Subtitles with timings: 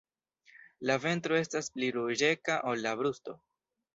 [0.89, 3.37] La ventro estas pli ruĝeca ol la brusto.